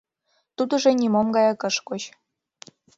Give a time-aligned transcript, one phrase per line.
[0.55, 2.03] Тудыжо нимом гаяк ыш коч.